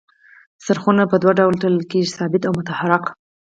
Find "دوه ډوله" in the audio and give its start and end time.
1.21-1.57